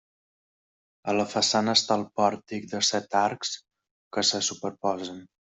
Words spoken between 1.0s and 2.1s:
A la façana està el